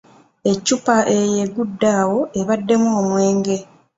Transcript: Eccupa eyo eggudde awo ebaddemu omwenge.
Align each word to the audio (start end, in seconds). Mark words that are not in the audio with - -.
Eccupa 0.51 0.95
eyo 1.17 1.35
eggudde 1.45 1.89
awo 2.01 2.19
ebaddemu 2.39 2.89
omwenge. 3.01 3.57